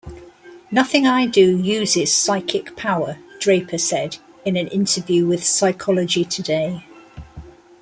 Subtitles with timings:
[0.71, 6.83] "Nothing I do uses psychic power," Draper said in an interview with Psychology Today.